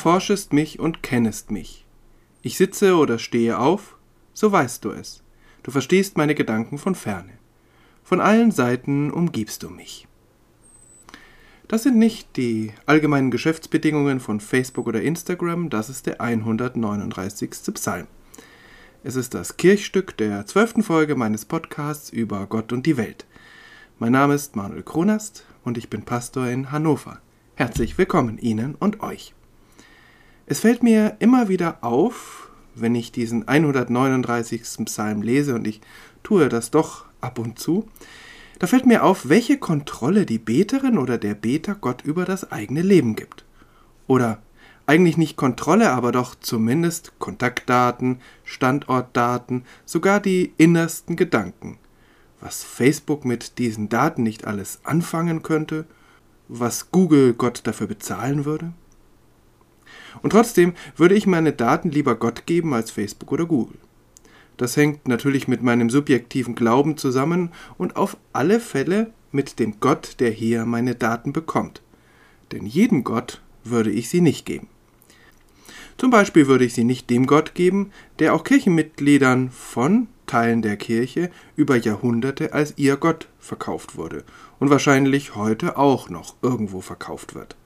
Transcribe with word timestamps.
erforschest 0.00 0.54
mich 0.54 0.80
und 0.80 1.02
kennest 1.02 1.50
mich. 1.50 1.84
Ich 2.40 2.56
sitze 2.56 2.96
oder 2.96 3.18
stehe 3.18 3.58
auf, 3.58 3.98
so 4.32 4.50
weißt 4.50 4.82
du 4.82 4.92
es. 4.92 5.22
Du 5.62 5.70
verstehst 5.70 6.16
meine 6.16 6.34
Gedanken 6.34 6.78
von 6.78 6.94
ferne. 6.94 7.34
Von 8.02 8.18
allen 8.22 8.50
Seiten 8.50 9.10
umgibst 9.10 9.62
du 9.62 9.68
mich. 9.68 10.08
Das 11.68 11.82
sind 11.82 11.98
nicht 11.98 12.38
die 12.38 12.72
allgemeinen 12.86 13.30
Geschäftsbedingungen 13.30 14.20
von 14.20 14.40
Facebook 14.40 14.86
oder 14.86 15.02
Instagram, 15.02 15.68
das 15.68 15.90
ist 15.90 16.06
der 16.06 16.22
139. 16.22 17.50
Psalm. 17.74 18.06
Es 19.04 19.16
ist 19.16 19.34
das 19.34 19.58
Kirchstück 19.58 20.16
der 20.16 20.46
zwölften 20.46 20.82
Folge 20.82 21.14
meines 21.14 21.44
Podcasts 21.44 22.08
über 22.08 22.46
Gott 22.46 22.72
und 22.72 22.86
die 22.86 22.96
Welt. 22.96 23.26
Mein 23.98 24.12
Name 24.12 24.32
ist 24.32 24.56
Manuel 24.56 24.82
Kronast 24.82 25.44
und 25.62 25.76
ich 25.76 25.90
bin 25.90 26.04
Pastor 26.04 26.48
in 26.48 26.72
Hannover. 26.72 27.20
Herzlich 27.54 27.98
willkommen 27.98 28.38
Ihnen 28.38 28.76
und 28.76 29.02
euch. 29.02 29.34
Es 30.50 30.58
fällt 30.58 30.82
mir 30.82 31.14
immer 31.20 31.48
wieder 31.48 31.78
auf, 31.82 32.50
wenn 32.74 32.96
ich 32.96 33.12
diesen 33.12 33.46
139. 33.46 34.62
Psalm 34.84 35.22
lese 35.22 35.54
und 35.54 35.64
ich 35.64 35.80
tue 36.24 36.48
das 36.48 36.72
doch 36.72 37.04
ab 37.20 37.38
und 37.38 37.60
zu, 37.60 37.86
da 38.58 38.66
fällt 38.66 38.84
mir 38.84 39.04
auf, 39.04 39.28
welche 39.28 39.58
Kontrolle 39.58 40.26
die 40.26 40.40
Beterin 40.40 40.98
oder 40.98 41.18
der 41.18 41.34
Beter 41.34 41.76
Gott 41.76 42.02
über 42.02 42.24
das 42.24 42.50
eigene 42.50 42.82
Leben 42.82 43.14
gibt. 43.14 43.44
Oder 44.08 44.42
eigentlich 44.86 45.16
nicht 45.16 45.36
Kontrolle, 45.36 45.92
aber 45.92 46.10
doch 46.10 46.34
zumindest 46.34 47.16
Kontaktdaten, 47.20 48.18
Standortdaten, 48.42 49.62
sogar 49.84 50.18
die 50.18 50.52
innersten 50.56 51.14
Gedanken. 51.14 51.78
Was 52.40 52.64
Facebook 52.64 53.24
mit 53.24 53.58
diesen 53.58 53.88
Daten 53.88 54.24
nicht 54.24 54.48
alles 54.48 54.80
anfangen 54.82 55.44
könnte, 55.44 55.84
was 56.48 56.90
Google 56.90 57.34
Gott 57.34 57.60
dafür 57.68 57.86
bezahlen 57.86 58.44
würde. 58.44 58.72
Und 60.22 60.30
trotzdem 60.30 60.74
würde 60.96 61.14
ich 61.14 61.26
meine 61.26 61.52
Daten 61.52 61.90
lieber 61.90 62.14
Gott 62.14 62.46
geben 62.46 62.74
als 62.74 62.90
Facebook 62.90 63.32
oder 63.32 63.46
Google. 63.46 63.78
Das 64.56 64.76
hängt 64.76 65.08
natürlich 65.08 65.48
mit 65.48 65.62
meinem 65.62 65.88
subjektiven 65.88 66.54
Glauben 66.54 66.96
zusammen 66.96 67.50
und 67.78 67.96
auf 67.96 68.16
alle 68.32 68.60
Fälle 68.60 69.12
mit 69.32 69.58
dem 69.58 69.80
Gott, 69.80 70.16
der 70.20 70.30
hier 70.30 70.66
meine 70.66 70.94
Daten 70.94 71.32
bekommt. 71.32 71.80
Denn 72.52 72.66
jedem 72.66 73.04
Gott 73.04 73.40
würde 73.64 73.90
ich 73.90 74.08
sie 74.08 74.20
nicht 74.20 74.44
geben. 74.44 74.68
Zum 75.96 76.10
Beispiel 76.10 76.46
würde 76.46 76.64
ich 76.64 76.74
sie 76.74 76.84
nicht 76.84 77.10
dem 77.10 77.26
Gott 77.26 77.54
geben, 77.54 77.90
der 78.18 78.34
auch 78.34 78.44
Kirchenmitgliedern 78.44 79.50
von 79.50 80.08
Teilen 80.26 80.62
der 80.62 80.76
Kirche 80.76 81.30
über 81.56 81.76
Jahrhunderte 81.76 82.52
als 82.52 82.74
ihr 82.76 82.96
Gott 82.96 83.28
verkauft 83.38 83.96
wurde 83.96 84.24
und 84.58 84.70
wahrscheinlich 84.70 85.34
heute 85.34 85.76
auch 85.76 86.08
noch 86.08 86.36
irgendwo 86.40 86.80
verkauft 86.80 87.34
wird. 87.34 87.56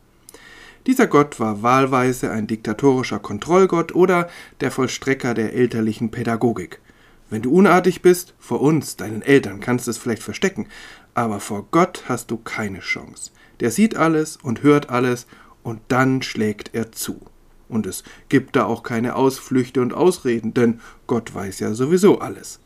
Dieser 0.86 1.06
Gott 1.06 1.40
war 1.40 1.62
wahlweise 1.62 2.30
ein 2.30 2.46
diktatorischer 2.46 3.18
Kontrollgott 3.18 3.94
oder 3.94 4.28
der 4.60 4.70
Vollstrecker 4.70 5.32
der 5.32 5.54
elterlichen 5.54 6.10
Pädagogik. 6.10 6.80
Wenn 7.30 7.40
du 7.40 7.52
unartig 7.52 8.02
bist, 8.02 8.34
vor 8.38 8.60
uns, 8.60 8.96
deinen 8.96 9.22
Eltern, 9.22 9.60
kannst 9.60 9.86
du 9.86 9.90
es 9.90 9.98
vielleicht 9.98 10.22
verstecken, 10.22 10.66
aber 11.14 11.40
vor 11.40 11.66
Gott 11.70 12.04
hast 12.06 12.30
du 12.30 12.36
keine 12.36 12.80
Chance. 12.80 13.30
Der 13.60 13.70
sieht 13.70 13.96
alles 13.96 14.36
und 14.36 14.62
hört 14.62 14.90
alles 14.90 15.26
und 15.62 15.80
dann 15.88 16.20
schlägt 16.20 16.74
er 16.74 16.92
zu. 16.92 17.20
Und 17.68 17.86
es 17.86 18.04
gibt 18.28 18.54
da 18.54 18.66
auch 18.66 18.82
keine 18.82 19.16
Ausflüchte 19.16 19.80
und 19.80 19.94
Ausreden, 19.94 20.52
denn 20.52 20.80
Gott 21.06 21.34
weiß 21.34 21.60
ja 21.60 21.72
sowieso 21.72 22.18
alles. 22.18 22.60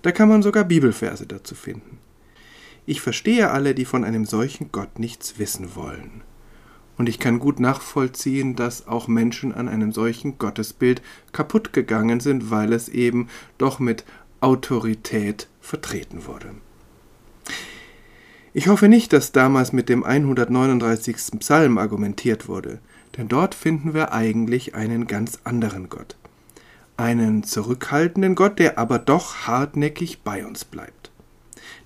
Da 0.00 0.12
kann 0.12 0.30
man 0.30 0.42
sogar 0.42 0.64
Bibelverse 0.64 1.26
dazu 1.26 1.54
finden. 1.54 1.98
Ich 2.86 3.02
verstehe 3.02 3.50
alle, 3.50 3.74
die 3.74 3.84
von 3.84 4.02
einem 4.02 4.24
solchen 4.24 4.72
Gott 4.72 4.98
nichts 4.98 5.38
wissen 5.38 5.74
wollen. 5.74 6.22
Und 7.00 7.08
ich 7.08 7.18
kann 7.18 7.38
gut 7.38 7.60
nachvollziehen, 7.60 8.56
dass 8.56 8.86
auch 8.86 9.08
Menschen 9.08 9.54
an 9.54 9.68
einem 9.68 9.90
solchen 9.90 10.36
Gottesbild 10.36 11.00
kaputt 11.32 11.72
gegangen 11.72 12.20
sind, 12.20 12.50
weil 12.50 12.74
es 12.74 12.90
eben 12.90 13.28
doch 13.56 13.78
mit 13.78 14.04
Autorität 14.42 15.48
vertreten 15.62 16.26
wurde. 16.26 16.50
Ich 18.52 18.68
hoffe 18.68 18.88
nicht, 18.88 19.14
dass 19.14 19.32
damals 19.32 19.72
mit 19.72 19.88
dem 19.88 20.04
139. 20.04 21.38
Psalm 21.38 21.78
argumentiert 21.78 22.48
wurde, 22.48 22.80
denn 23.16 23.28
dort 23.28 23.54
finden 23.54 23.94
wir 23.94 24.12
eigentlich 24.12 24.74
einen 24.74 25.06
ganz 25.06 25.38
anderen 25.44 25.88
Gott. 25.88 26.18
Einen 26.98 27.44
zurückhaltenden 27.44 28.34
Gott, 28.34 28.58
der 28.58 28.76
aber 28.76 28.98
doch 28.98 29.46
hartnäckig 29.46 30.20
bei 30.20 30.44
uns 30.44 30.66
bleibt. 30.66 31.10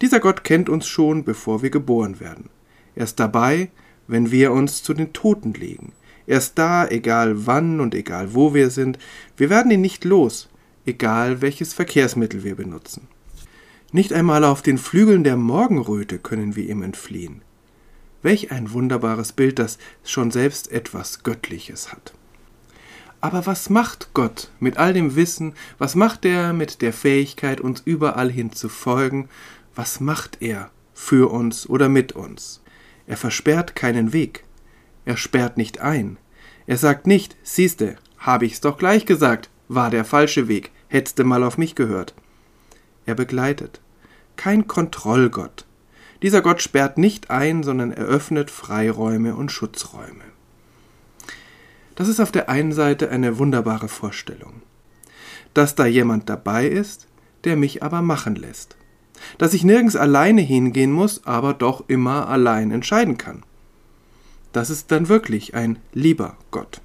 Dieser 0.03 0.19
Gott 0.19 0.43
kennt 0.43 0.69
uns 0.69 0.89
schon, 0.89 1.23
bevor 1.23 1.63
wir 1.63 1.71
geboren 1.71 2.19
werden. 2.19 2.51
Er 2.97 3.05
ist 3.05 3.21
dabei, 3.21 3.71
wenn 4.07 4.31
wir 4.31 4.53
uns 4.53 4.83
zu 4.83 4.95
den 4.95 5.13
Toten 5.13 5.55
legen. 5.55 5.93
Er 6.27 6.39
ist 6.39 6.59
da, 6.59 6.87
egal 6.89 7.47
wann 7.47 7.81
und 7.81 7.95
egal 7.95 8.35
wo 8.35 8.55
wir 8.55 8.71
sind. 8.71 8.99
Wir 9.37 9.51
werden 9.51 9.71
ihn 9.71 9.81
nicht 9.81 10.05
los, 10.05 10.49
egal 10.87 11.43
welches 11.43 11.75
Verkehrsmittel 11.75 12.45
wir 12.45 12.57
benutzen. 12.57 13.09
Nicht 13.93 14.13
einmal 14.13 14.45
auf 14.45 14.63
den 14.63 14.79
Flügeln 14.79 15.23
der 15.23 15.37
Morgenröte 15.37 16.19
können 16.19 16.57
wir 16.57 16.69
ihm 16.69 16.83
entfliehen. 16.83 17.43
Welch 18.23 18.51
ein 18.51 18.73
wunderbares 18.73 19.33
Bild, 19.33 19.59
das 19.59 19.79
schon 20.03 20.31
selbst 20.31 20.73
etwas 20.73 21.23
Göttliches 21.23 21.93
hat. 21.93 22.15
Aber 23.21 23.47
was 23.47 23.71
macht 23.71 24.11
Gott 24.13 24.51
mit 24.61 24.79
all 24.79 24.93
dem 24.93 25.15
Wissen? 25.15 25.55
Was 25.79 25.95
macht 25.95 26.25
er 26.25 26.53
mit 26.53 26.83
der 26.83 26.93
Fähigkeit, 26.93 27.61
uns 27.61 27.83
überall 27.85 28.31
hin 28.31 28.53
zu 28.53 28.69
folgen? 28.69 29.29
Was 29.75 30.01
macht 30.01 30.39
er 30.41 30.71
für 30.93 31.31
uns 31.31 31.69
oder 31.69 31.89
mit 31.89 32.13
uns? 32.13 32.61
Er 33.07 33.17
versperrt 33.17 33.77
keinen 33.77 34.13
Weg. 34.13 34.45
Er 35.05 35.17
sperrt 35.17 35.57
nicht 35.57 35.81
ein. 35.81 36.17
Er 36.67 36.79
sagt 36.79 37.07
nicht, 37.07 37.37
siehste, 37.43 37.97
habe 38.19 38.47
ich's 38.47 38.61
doch 38.61 38.79
gleich 38.79 39.05
gesagt, 39.05 39.51
war 39.69 39.91
der 39.91 40.05
falsche 40.05 40.49
Weg, 40.49 40.71
hättste 40.89 41.25
mal 41.25 41.43
auf 41.43 41.59
mich 41.59 41.75
gehört. 41.75 42.15
Er 43.05 43.15
begleitet. 43.15 43.81
Kein 44.37 44.67
Kontrollgott. 44.67 45.67
Dieser 46.23 46.41
Gott 46.41 46.63
sperrt 46.63 46.97
nicht 46.97 47.31
ein, 47.31 47.63
sondern 47.63 47.93
eröffnet 47.93 48.51
Freiräume 48.51 49.37
und 49.37 49.53
Schutzräume. 49.53 50.25
Das 51.97 52.09
ist 52.09 52.19
auf 52.19 52.33
der 52.33 52.49
einen 52.49 52.73
Seite 52.73 53.11
eine 53.11 53.39
wunderbare 53.39 53.89
Vorstellung. 53.89 54.63
Dass 55.53 55.75
da 55.75 55.85
jemand 55.85 56.29
dabei 56.31 56.67
ist, 56.67 57.07
der 57.45 57.57
mich 57.57 57.83
aber 57.83 58.01
machen 58.01 58.35
lässt 58.37 58.77
dass 59.39 59.55
ich 59.55 59.65
nirgends 59.65 59.97
alleine 59.97 60.41
hingehen 60.41 60.93
muss, 60.93 61.27
aber 61.27 61.55
doch 61.55 61.85
immer 61.89 62.29
allein 62.29 62.71
entscheiden 62.71 63.19
kann. 63.19 63.43
Das 64.53 64.71
ist 64.71 64.91
dann 64.91 65.09
wirklich 65.09 65.55
ein 65.55 65.79
lieber 65.93 66.37
Gott. 66.51 66.81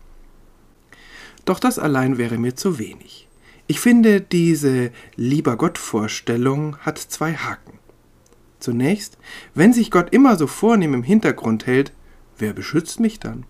Doch 1.46 1.60
das 1.60 1.80
allein 1.80 2.18
wäre 2.18 2.38
mir 2.38 2.56
zu 2.56 2.80
wenig. 2.80 3.28
Ich 3.68 3.80
finde, 3.80 4.22
diese 4.22 4.92
lieber 5.16 5.56
Gott-Vorstellung 5.56 6.78
hat 6.78 6.98
zwei 6.98 7.34
Haken. 7.34 7.78
Zunächst, 8.60 9.18
wenn 9.54 9.72
sich 9.72 9.92
Gott 9.92 10.12
immer 10.12 10.36
so 10.36 10.48
vornehm 10.48 10.94
im 10.94 11.04
Hintergrund 11.04 11.68
hält, 11.68 11.94
wer 12.40 12.54
beschützt 12.54 13.00
mich 13.00 13.20
dann? 13.20 13.46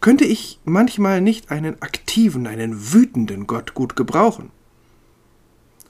Könnte 0.00 0.24
ich 0.24 0.60
manchmal 0.64 1.20
nicht 1.20 1.50
einen 1.50 1.80
aktiven, 1.82 2.46
einen 2.46 2.92
wütenden 2.92 3.46
Gott 3.46 3.74
gut 3.74 3.96
gebrauchen? 3.96 4.50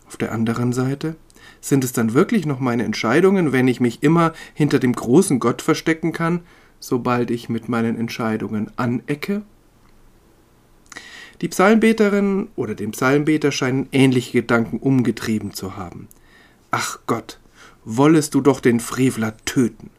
Auf 0.06 0.16
der 0.16 0.32
anderen 0.32 0.72
Seite, 0.72 1.16
sind 1.68 1.82
es 1.82 1.92
dann 1.92 2.14
wirklich 2.14 2.46
noch 2.46 2.60
meine 2.60 2.84
Entscheidungen, 2.84 3.52
wenn 3.52 3.66
ich 3.66 3.80
mich 3.80 4.02
immer 4.02 4.32
hinter 4.54 4.78
dem 4.78 4.92
großen 4.92 5.40
Gott 5.40 5.62
verstecken 5.62 6.12
kann, 6.12 6.40
sobald 6.78 7.30
ich 7.30 7.48
mit 7.48 7.68
meinen 7.68 7.98
Entscheidungen 7.98 8.70
anecke? 8.76 9.42
Die 11.40 11.48
Psalmbeterin 11.48 12.48
oder 12.54 12.74
den 12.74 12.92
Psalmbeter 12.92 13.50
scheinen 13.50 13.88
ähnliche 13.92 14.32
Gedanken 14.32 14.78
umgetrieben 14.78 15.52
zu 15.52 15.76
haben. 15.76 16.08
Ach 16.70 17.00
Gott, 17.06 17.40
wollest 17.84 18.34
du 18.34 18.40
doch 18.40 18.60
den 18.60 18.80
Frevler 18.80 19.36
töten, 19.44 19.90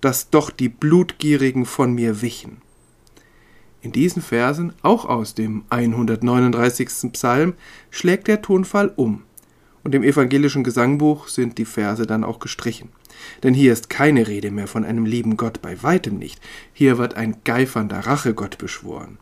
dass 0.00 0.30
doch 0.30 0.50
die 0.50 0.68
Blutgierigen 0.68 1.66
von 1.66 1.94
mir 1.94 2.22
wichen. 2.22 2.62
In 3.80 3.90
diesen 3.90 4.22
Versen, 4.22 4.72
auch 4.82 5.04
aus 5.04 5.34
dem 5.34 5.64
139. 5.68 7.12
Psalm, 7.12 7.54
schlägt 7.90 8.28
der 8.28 8.40
Tonfall 8.40 8.92
um 8.94 9.24
und 9.84 9.94
im 9.94 10.02
evangelischen 10.02 10.64
Gesangbuch 10.64 11.28
sind 11.28 11.58
die 11.58 11.64
Verse 11.64 12.06
dann 12.06 12.24
auch 12.24 12.38
gestrichen. 12.38 12.90
Denn 13.42 13.54
hier 13.54 13.72
ist 13.72 13.90
keine 13.90 14.28
Rede 14.28 14.50
mehr 14.50 14.68
von 14.68 14.84
einem 14.84 15.06
lieben 15.06 15.36
Gott, 15.36 15.62
bei 15.62 15.82
weitem 15.82 16.18
nicht. 16.18 16.40
Hier 16.72 16.98
wird 16.98 17.14
ein 17.14 17.36
geifernder 17.44 18.00
Rachegott 18.00 18.58
beschworen. 18.58 19.18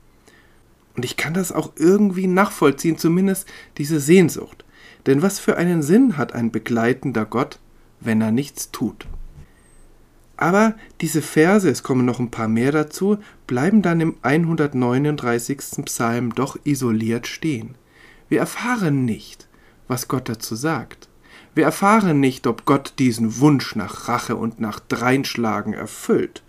Und 0.96 1.04
ich 1.04 1.16
kann 1.16 1.34
das 1.34 1.52
auch 1.52 1.72
irgendwie 1.76 2.26
nachvollziehen, 2.26 2.98
zumindest 2.98 3.46
diese 3.78 4.00
Sehnsucht. 4.00 4.64
Denn 5.06 5.22
was 5.22 5.38
für 5.38 5.56
einen 5.56 5.82
Sinn 5.82 6.16
hat 6.16 6.34
ein 6.34 6.50
begleitender 6.50 7.24
Gott, 7.24 7.58
wenn 8.00 8.20
er 8.20 8.32
nichts 8.32 8.70
tut? 8.70 9.06
Aber 10.36 10.74
diese 11.02 11.20
Verse, 11.20 11.68
es 11.68 11.82
kommen 11.82 12.06
noch 12.06 12.18
ein 12.18 12.30
paar 12.30 12.48
mehr 12.48 12.72
dazu, 12.72 13.18
bleiben 13.46 13.82
dann 13.82 14.00
im 14.00 14.16
139. 14.22 15.84
Psalm 15.84 16.34
doch 16.34 16.58
isoliert 16.64 17.26
stehen. 17.26 17.74
Wir 18.30 18.40
erfahren 18.40 19.04
nicht, 19.04 19.48
was 19.90 20.08
Gott 20.08 20.28
dazu 20.28 20.54
sagt. 20.54 21.08
Wir 21.54 21.64
erfahren 21.64 22.20
nicht, 22.20 22.46
ob 22.46 22.64
Gott 22.64 22.94
diesen 22.98 23.40
Wunsch 23.40 23.75
nach 23.75 24.08
Rache 24.08 24.37
und 24.37 24.60
nach 24.60 24.81
Dreinschlagen 24.81 25.75
erfüllt. 25.75 26.42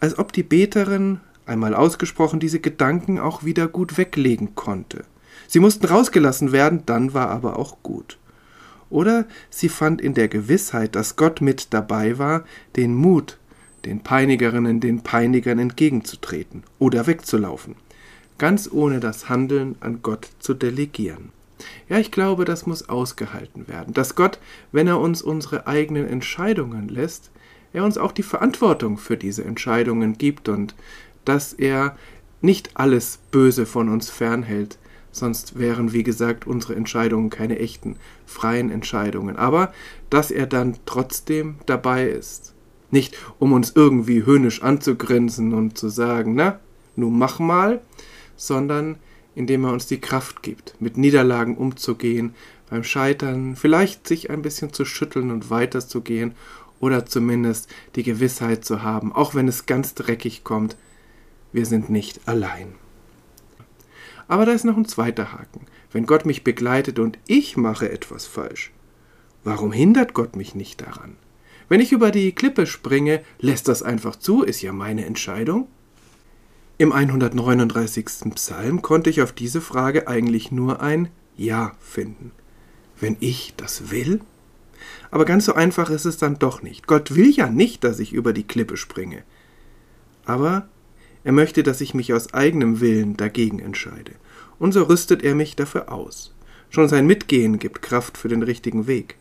Als 0.00 0.18
ob 0.18 0.32
die 0.32 0.44
Beterin 0.44 1.20
einmal 1.44 1.74
ausgesprochen, 1.74 2.40
diese 2.40 2.60
Gedanken 2.60 3.18
auch 3.18 3.44
wieder 3.44 3.68
gut 3.68 3.98
weglegen 3.98 4.54
konnte. 4.54 5.04
Sie 5.48 5.60
mussten 5.60 5.86
rausgelassen 5.86 6.52
werden, 6.52 6.84
dann 6.86 7.14
war 7.14 7.30
aber 7.30 7.58
auch 7.58 7.82
gut. 7.82 8.18
Oder 8.88 9.26
sie 9.50 9.68
fand 9.68 10.00
in 10.00 10.14
der 10.14 10.28
Gewissheit, 10.28 10.94
dass 10.94 11.16
Gott 11.16 11.40
mit 11.40 11.74
dabei 11.74 12.18
war, 12.18 12.44
den 12.76 12.94
Mut, 12.94 13.38
den 13.84 14.02
Peinigerinnen, 14.02 14.80
den 14.80 15.02
Peinigern 15.02 15.58
entgegenzutreten 15.58 16.62
oder 16.78 17.06
wegzulaufen, 17.06 17.74
ganz 18.38 18.70
ohne 18.70 19.00
das 19.00 19.28
Handeln 19.28 19.76
an 19.80 20.00
Gott 20.02 20.28
zu 20.38 20.54
delegieren. 20.54 21.32
Ja, 21.88 21.98
ich 21.98 22.10
glaube, 22.10 22.44
das 22.44 22.66
muss 22.66 22.88
ausgehalten 22.88 23.68
werden, 23.68 23.94
dass 23.94 24.14
Gott, 24.14 24.38
wenn 24.72 24.86
er 24.86 25.00
uns 25.00 25.22
unsere 25.22 25.66
eigenen 25.66 26.06
Entscheidungen 26.06 26.88
lässt, 26.88 27.30
er 27.72 27.84
uns 27.84 27.98
auch 27.98 28.12
die 28.12 28.22
Verantwortung 28.22 28.98
für 28.98 29.16
diese 29.16 29.44
Entscheidungen 29.44 30.18
gibt 30.18 30.48
und 30.48 30.74
dass 31.24 31.52
er 31.52 31.96
nicht 32.40 32.70
alles 32.74 33.18
Böse 33.30 33.66
von 33.66 33.88
uns 33.88 34.10
fernhält, 34.10 34.78
sonst 35.10 35.58
wären, 35.58 35.92
wie 35.92 36.02
gesagt, 36.02 36.46
unsere 36.46 36.74
Entscheidungen 36.74 37.30
keine 37.30 37.58
echten, 37.58 37.96
freien 38.26 38.70
Entscheidungen, 38.70 39.36
aber 39.36 39.72
dass 40.10 40.30
er 40.30 40.46
dann 40.46 40.76
trotzdem 40.84 41.56
dabei 41.66 42.08
ist. 42.08 42.54
Nicht 42.90 43.16
um 43.38 43.52
uns 43.52 43.72
irgendwie 43.74 44.24
höhnisch 44.24 44.62
anzugrinsen 44.62 45.54
und 45.54 45.76
zu 45.76 45.88
sagen, 45.88 46.34
na, 46.34 46.60
nun 46.94 47.18
mach 47.18 47.38
mal, 47.38 47.80
sondern 48.36 48.96
indem 49.36 49.64
er 49.64 49.72
uns 49.72 49.86
die 49.86 50.00
Kraft 50.00 50.42
gibt, 50.42 50.74
mit 50.80 50.96
Niederlagen 50.96 51.56
umzugehen, 51.56 52.34
beim 52.68 52.82
Scheitern 52.82 53.54
vielleicht 53.54 54.08
sich 54.08 54.30
ein 54.30 54.42
bisschen 54.42 54.72
zu 54.72 54.84
schütteln 54.84 55.30
und 55.30 55.50
weiterzugehen 55.50 56.34
oder 56.80 57.06
zumindest 57.06 57.68
die 57.94 58.02
Gewissheit 58.02 58.64
zu 58.64 58.82
haben, 58.82 59.12
auch 59.12 59.34
wenn 59.34 59.46
es 59.46 59.66
ganz 59.66 59.94
dreckig 59.94 60.42
kommt, 60.42 60.76
wir 61.52 61.66
sind 61.66 61.90
nicht 61.90 62.26
allein. 62.26 62.74
Aber 64.26 64.46
da 64.46 64.52
ist 64.52 64.64
noch 64.64 64.76
ein 64.76 64.88
zweiter 64.88 65.32
Haken. 65.32 65.66
Wenn 65.92 66.06
Gott 66.06 66.26
mich 66.26 66.42
begleitet 66.42 66.98
und 66.98 67.18
ich 67.26 67.56
mache 67.56 67.90
etwas 67.90 68.26
falsch, 68.26 68.72
warum 69.44 69.70
hindert 69.70 70.14
Gott 70.14 70.34
mich 70.34 70.54
nicht 70.54 70.80
daran? 70.80 71.16
Wenn 71.68 71.80
ich 71.80 71.92
über 71.92 72.10
die 72.10 72.32
Klippe 72.32 72.66
springe, 72.66 73.22
lässt 73.38 73.68
das 73.68 73.82
einfach 73.82 74.16
zu, 74.16 74.42
ist 74.42 74.62
ja 74.62 74.72
meine 74.72 75.04
Entscheidung. 75.04 75.68
Im 76.78 76.92
139. 76.92 78.04
Psalm 78.34 78.82
konnte 78.82 79.08
ich 79.08 79.22
auf 79.22 79.32
diese 79.32 79.62
Frage 79.62 80.08
eigentlich 80.08 80.52
nur 80.52 80.82
ein 80.82 81.08
Ja 81.34 81.72
finden. 81.80 82.32
Wenn 83.00 83.16
ich 83.20 83.54
das 83.56 83.90
will? 83.90 84.20
Aber 85.10 85.24
ganz 85.24 85.46
so 85.46 85.54
einfach 85.54 85.88
ist 85.88 86.04
es 86.04 86.18
dann 86.18 86.38
doch 86.38 86.60
nicht. 86.60 86.86
Gott 86.86 87.14
will 87.14 87.30
ja 87.30 87.48
nicht, 87.48 87.82
dass 87.82 87.98
ich 87.98 88.12
über 88.12 88.34
die 88.34 88.46
Klippe 88.46 88.76
springe. 88.76 89.22
Aber 90.26 90.68
er 91.24 91.32
möchte, 91.32 91.62
dass 91.62 91.80
ich 91.80 91.94
mich 91.94 92.12
aus 92.12 92.34
eigenem 92.34 92.78
Willen 92.80 93.16
dagegen 93.16 93.58
entscheide. 93.58 94.12
Und 94.58 94.72
so 94.72 94.82
rüstet 94.82 95.22
er 95.22 95.34
mich 95.34 95.56
dafür 95.56 95.90
aus. 95.90 96.34
Schon 96.68 96.90
sein 96.90 97.06
Mitgehen 97.06 97.58
gibt 97.58 97.80
Kraft 97.80 98.18
für 98.18 98.28
den 98.28 98.42
richtigen 98.42 98.86
Weg. 98.86 99.16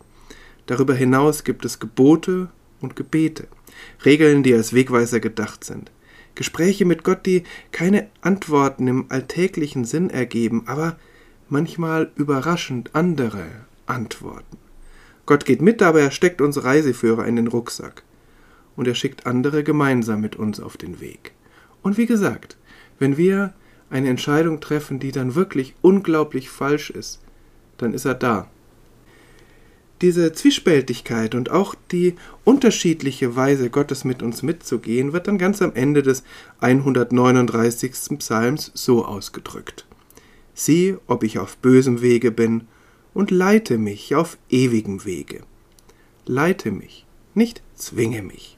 Darüber 0.65 0.93
hinaus 0.93 1.45
gibt 1.45 1.63
es 1.63 1.79
Gebote 1.79 2.49
und 2.81 2.97
Gebete, 2.97 3.47
Regeln, 4.03 4.43
die 4.43 4.53
als 4.53 4.73
Wegweiser 4.73 5.21
gedacht 5.21 5.63
sind. 5.63 5.89
Gespräche 6.35 6.85
mit 6.85 7.03
Gott, 7.03 7.25
die 7.25 7.43
keine 7.71 8.07
Antworten 8.21 8.87
im 8.87 9.05
alltäglichen 9.09 9.85
Sinn 9.85 10.09
ergeben, 10.09 10.63
aber 10.67 10.97
manchmal 11.49 12.11
überraschend 12.15 12.91
andere 12.93 13.45
Antworten. 13.85 14.57
Gott 15.25 15.45
geht 15.45 15.61
mit, 15.61 15.81
aber 15.81 16.01
er 16.01 16.11
steckt 16.11 16.41
uns 16.41 16.63
Reiseführer 16.63 17.25
in 17.25 17.35
den 17.35 17.47
Rucksack. 17.47 18.03
Und 18.75 18.87
er 18.87 18.95
schickt 18.95 19.25
andere 19.25 19.63
gemeinsam 19.63 20.21
mit 20.21 20.35
uns 20.35 20.59
auf 20.59 20.77
den 20.77 20.99
Weg. 20.99 21.31
Und 21.81 21.97
wie 21.97 22.05
gesagt, 22.05 22.57
wenn 22.99 23.17
wir 23.17 23.53
eine 23.89 24.09
Entscheidung 24.09 24.59
treffen, 24.59 24.99
die 24.99 25.11
dann 25.11 25.35
wirklich 25.35 25.75
unglaublich 25.81 26.49
falsch 26.49 26.89
ist, 26.89 27.21
dann 27.77 27.93
ist 27.93 28.05
er 28.05 28.15
da 28.15 28.49
diese 30.01 30.33
Zwiespältigkeit 30.33 31.35
und 31.35 31.49
auch 31.49 31.75
die 31.91 32.15
unterschiedliche 32.43 33.35
Weise, 33.35 33.69
Gottes 33.69 34.03
mit 34.03 34.21
uns 34.21 34.43
mitzugehen, 34.43 35.13
wird 35.13 35.27
dann 35.27 35.37
ganz 35.37 35.61
am 35.61 35.73
Ende 35.73 36.03
des 36.03 36.23
139. 36.59 38.19
Psalms 38.19 38.71
so 38.73 39.05
ausgedrückt. 39.05 39.85
Sieh, 40.53 40.95
ob 41.07 41.23
ich 41.23 41.39
auf 41.39 41.57
bösem 41.57 42.01
Wege 42.01 42.31
bin, 42.31 42.67
und 43.13 43.31
leite 43.31 43.77
mich 43.77 44.13
auf 44.13 44.37
ewigem 44.49 45.05
Wege. 45.05 45.41
Leite 46.25 46.69
mich, 46.69 47.05
nicht 47.33 47.63
zwinge 47.75 48.21
mich. 48.21 48.57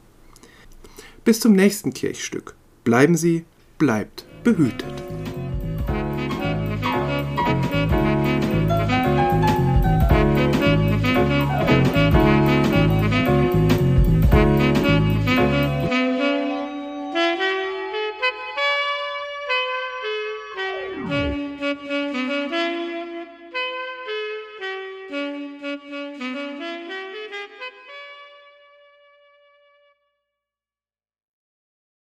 Bis 1.24 1.40
zum 1.40 1.54
nächsten 1.54 1.94
Kirchstück. 1.94 2.56
Bleiben 2.84 3.16
Sie, 3.16 3.46
bleibt 3.78 4.26
behütet. 4.44 5.07